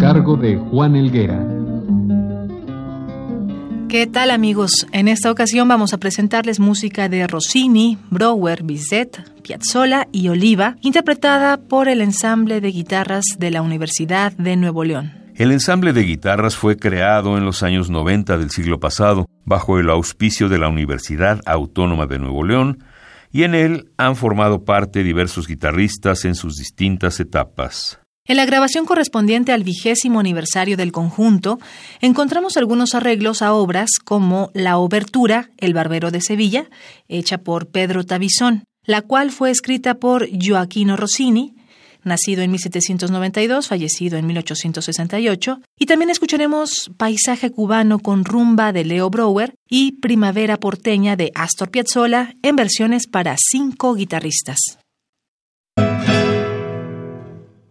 Cargo 0.00 0.34
de 0.34 0.56
Juan 0.56 0.96
Elguera. 0.96 1.46
¿Qué 3.90 4.06
tal 4.06 4.30
amigos? 4.30 4.86
En 4.92 5.08
esta 5.08 5.30
ocasión 5.30 5.68
vamos 5.68 5.92
a 5.92 5.98
presentarles 5.98 6.58
música 6.58 7.10
de 7.10 7.26
Rossini, 7.26 7.98
Brouwer, 8.08 8.62
Bizet, 8.62 9.22
Piazzolla 9.42 10.08
y 10.10 10.28
Oliva, 10.28 10.76
interpretada 10.80 11.58
por 11.58 11.88
el 11.88 12.00
ensamble 12.00 12.62
de 12.62 12.70
guitarras 12.70 13.24
de 13.38 13.50
la 13.50 13.60
Universidad 13.60 14.32
de 14.32 14.56
Nuevo 14.56 14.84
León. 14.84 15.12
El 15.34 15.52
ensamble 15.52 15.92
de 15.92 16.02
guitarras 16.02 16.56
fue 16.56 16.78
creado 16.78 17.36
en 17.36 17.44
los 17.44 17.62
años 17.62 17.90
90 17.90 18.38
del 18.38 18.50
siglo 18.50 18.80
pasado 18.80 19.26
bajo 19.44 19.78
el 19.78 19.90
auspicio 19.90 20.48
de 20.48 20.58
la 20.58 20.68
Universidad 20.68 21.40
Autónoma 21.44 22.06
de 22.06 22.18
Nuevo 22.18 22.42
León 22.42 22.84
y 23.30 23.42
en 23.42 23.54
él 23.54 23.90
han 23.98 24.16
formado 24.16 24.64
parte 24.64 25.02
diversos 25.02 25.46
guitarristas 25.46 26.24
en 26.24 26.34
sus 26.34 26.56
distintas 26.56 27.20
etapas. 27.20 28.00
En 28.26 28.36
la 28.36 28.44
grabación 28.44 28.86
correspondiente 28.86 29.52
al 29.52 29.64
vigésimo 29.64 30.20
aniversario 30.20 30.76
del 30.76 30.92
conjunto, 30.92 31.58
encontramos 32.00 32.56
algunos 32.56 32.94
arreglos 32.94 33.42
a 33.42 33.54
obras 33.54 33.90
como 34.04 34.50
la 34.54 34.78
obertura 34.78 35.50
El 35.56 35.74
Barbero 35.74 36.10
de 36.10 36.20
Sevilla, 36.20 36.68
hecha 37.08 37.38
por 37.38 37.68
Pedro 37.68 38.04
Tabizón, 38.04 38.64
la 38.84 39.02
cual 39.02 39.30
fue 39.30 39.50
escrita 39.50 39.94
por 39.94 40.28
Joaquino 40.30 40.96
Rossini, 40.96 41.54
nacido 42.04 42.42
en 42.42 42.50
1792, 42.50 43.68
fallecido 43.68 44.18
en 44.18 44.26
1868, 44.26 45.60
y 45.78 45.86
también 45.86 46.10
escucharemos 46.10 46.90
Paisaje 46.96 47.50
cubano 47.50 47.98
con 47.98 48.24
rumba 48.24 48.72
de 48.72 48.84
Leo 48.84 49.10
Brouwer 49.10 49.54
y 49.68 49.92
Primavera 49.92 50.58
porteña 50.58 51.16
de 51.16 51.32
Astor 51.34 51.70
Piazzolla 51.70 52.34
en 52.42 52.56
versiones 52.56 53.06
para 53.06 53.36
cinco 53.38 53.94
guitarristas. 53.94 54.79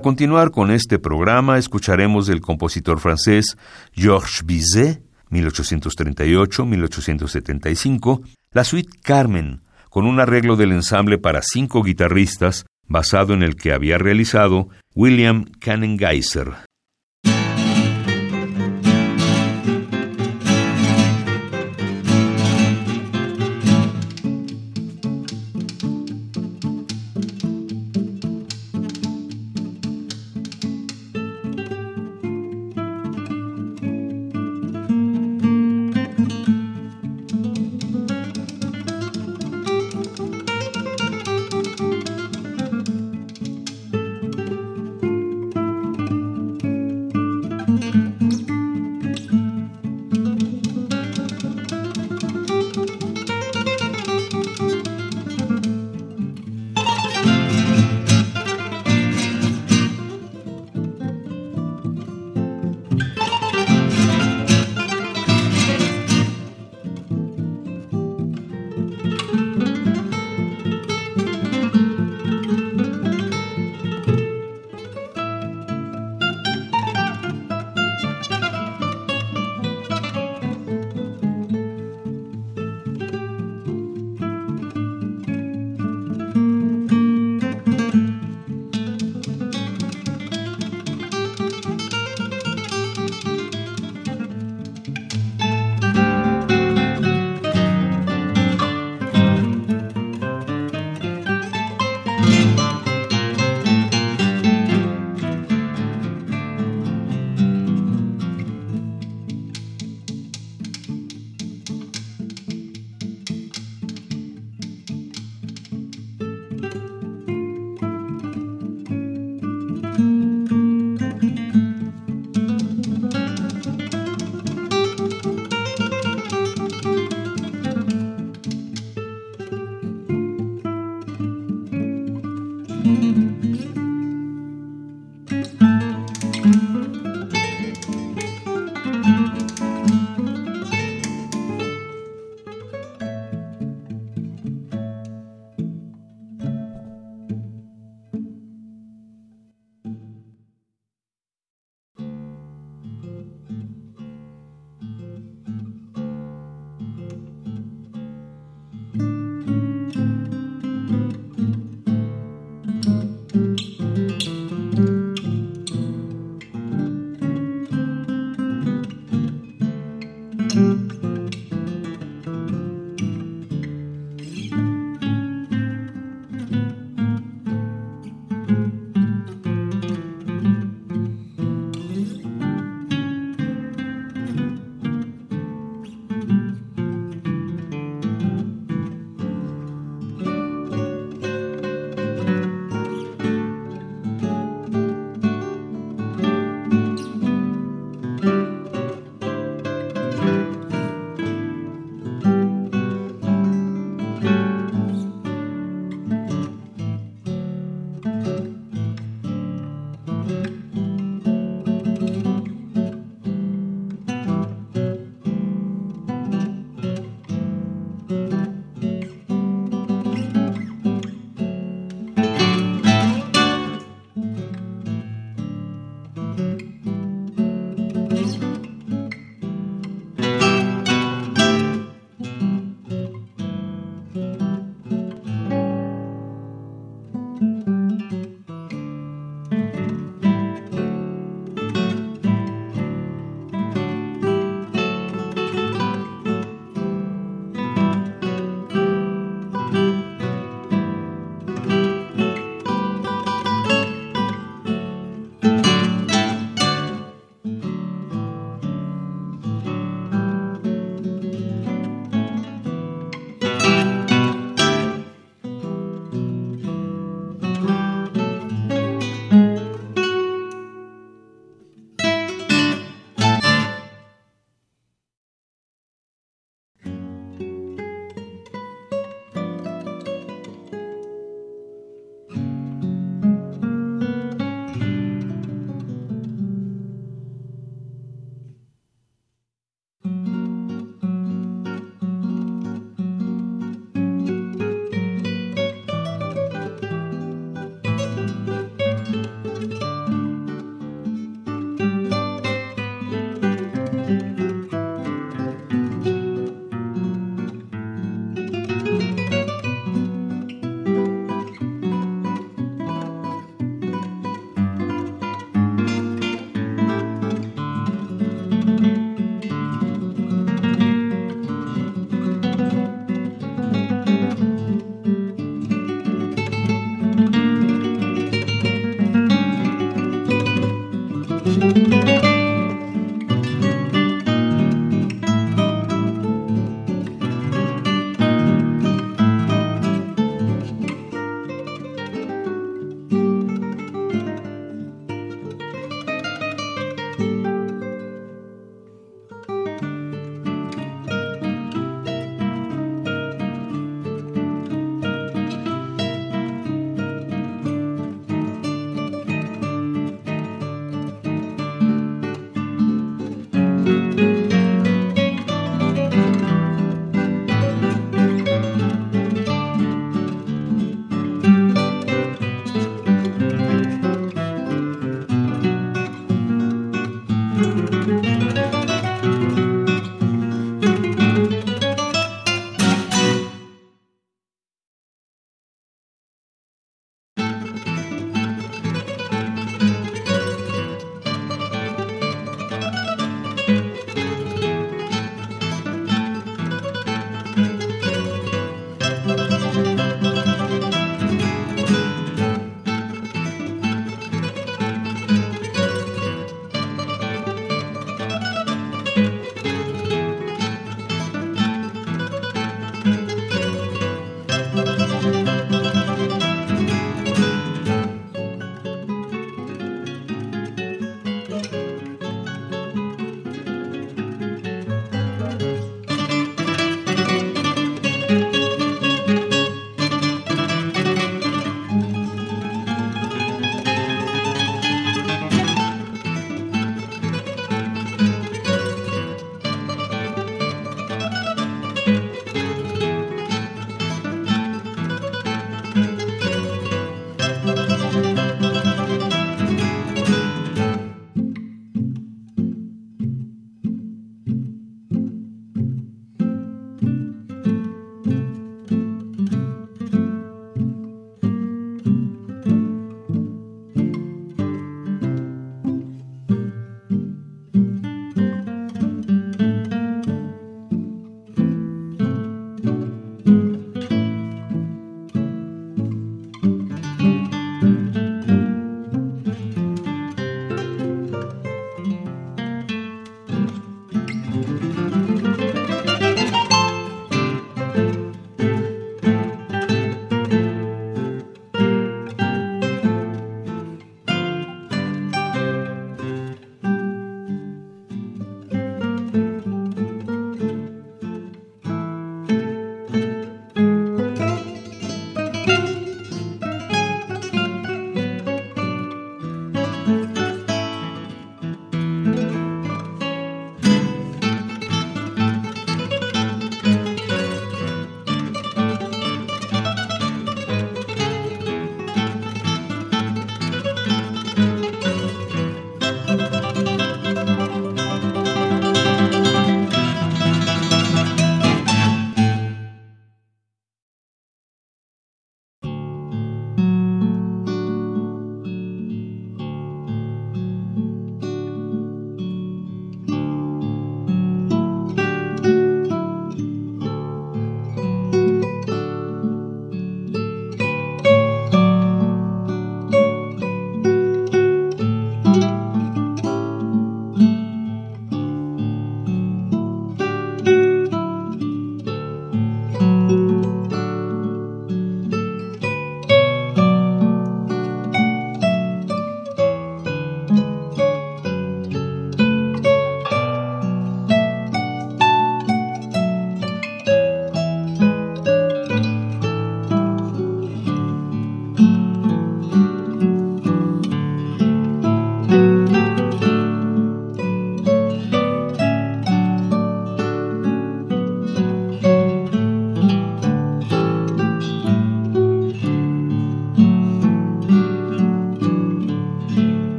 Para 0.00 0.14
continuar 0.14 0.50
con 0.50 0.70
este 0.70 0.98
programa, 0.98 1.58
escucharemos 1.58 2.26
del 2.26 2.40
compositor 2.40 3.00
francés 3.00 3.58
Georges 3.92 4.46
Bizet, 4.46 5.02
1838-1875, 5.30 8.22
la 8.50 8.64
suite 8.64 8.98
Carmen, 9.02 9.60
con 9.90 10.06
un 10.06 10.18
arreglo 10.18 10.56
del 10.56 10.72
ensamble 10.72 11.18
para 11.18 11.42
cinco 11.42 11.82
guitarristas 11.82 12.64
basado 12.88 13.34
en 13.34 13.42
el 13.42 13.56
que 13.56 13.74
había 13.74 13.98
realizado 13.98 14.70
William 14.94 15.44
Canning 15.60 15.98
Geiser. 15.98 16.69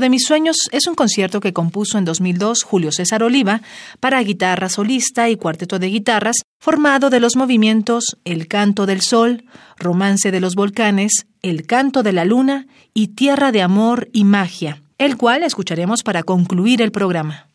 De 0.00 0.10
mis 0.10 0.26
sueños 0.26 0.56
es 0.72 0.86
un 0.88 0.94
concierto 0.94 1.40
que 1.40 1.54
compuso 1.54 1.96
en 1.96 2.04
2002 2.04 2.64
Julio 2.64 2.92
César 2.92 3.22
Oliva 3.22 3.62
para 3.98 4.22
guitarra 4.22 4.68
solista 4.68 5.30
y 5.30 5.36
cuarteto 5.36 5.78
de 5.78 5.86
guitarras, 5.86 6.36
formado 6.60 7.08
de 7.08 7.18
los 7.18 7.34
movimientos 7.34 8.18
El 8.24 8.46
canto 8.46 8.84
del 8.84 9.00
sol, 9.00 9.44
Romance 9.78 10.30
de 10.30 10.40
los 10.40 10.54
volcanes, 10.54 11.26
El 11.40 11.66
canto 11.66 12.02
de 12.02 12.12
la 12.12 12.26
luna 12.26 12.66
y 12.92 13.08
Tierra 13.08 13.52
de 13.52 13.62
amor 13.62 14.10
y 14.12 14.24
magia, 14.24 14.82
el 14.98 15.16
cual 15.16 15.42
escucharemos 15.42 16.02
para 16.02 16.24
concluir 16.24 16.82
el 16.82 16.92
programa. 16.92 17.48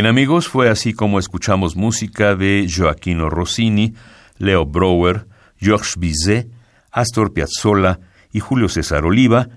Bien 0.00 0.08
amigos, 0.08 0.48
fue 0.48 0.70
así 0.70 0.94
como 0.94 1.18
escuchamos 1.18 1.76
música 1.76 2.34
de 2.34 2.66
Joaquino 2.74 3.28
Rossini, 3.28 3.92
Leo 4.38 4.64
Brouwer, 4.64 5.26
Georges 5.58 5.98
Bizet, 5.98 6.48
Astor 6.90 7.34
Piazzolla 7.34 8.00
y 8.32 8.40
Julio 8.40 8.70
César 8.70 9.04
Oliva, 9.04 9.48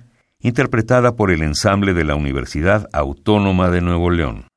interpretada 0.42 1.16
por 1.16 1.32
el 1.32 1.44
ensamble 1.44 1.94
de 1.94 2.04
la 2.04 2.16
Universidad 2.16 2.90
Autónoma 2.92 3.70
de 3.70 3.80
Nuevo 3.80 4.10
León. 4.10 4.48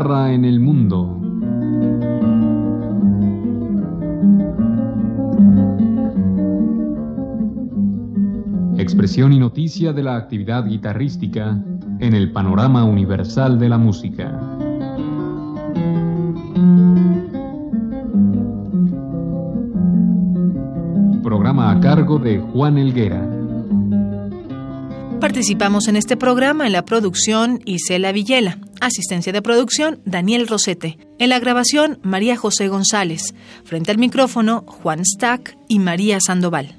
En 0.00 0.44
el 0.44 0.60
mundo. 0.60 1.20
Expresión 8.78 9.32
y 9.32 9.40
noticia 9.40 9.92
de 9.92 10.04
la 10.04 10.16
actividad 10.16 10.66
guitarrística 10.66 11.60
en 11.98 12.14
el 12.14 12.30
panorama 12.30 12.84
universal 12.84 13.58
de 13.58 13.68
la 13.68 13.76
música. 13.76 14.40
Programa 21.24 21.72
a 21.72 21.80
cargo 21.80 22.20
de 22.20 22.38
Juan 22.38 22.78
Elguera. 22.78 23.28
Participamos 25.20 25.88
en 25.88 25.96
este 25.96 26.16
programa 26.16 26.66
en 26.66 26.72
la 26.72 26.84
producción 26.84 27.60
Isela 27.64 28.12
Villela, 28.12 28.58
asistencia 28.80 29.32
de 29.32 29.42
producción 29.42 30.00
Daniel 30.04 30.48
Rosete, 30.48 30.98
en 31.18 31.28
la 31.30 31.38
grabación 31.38 31.98
María 32.02 32.36
José 32.36 32.68
González, 32.68 33.34
frente 33.64 33.90
al 33.90 33.98
micrófono 33.98 34.64
Juan 34.66 35.04
Stack 35.04 35.56
y 35.68 35.78
María 35.78 36.18
Sandoval. 36.20 36.77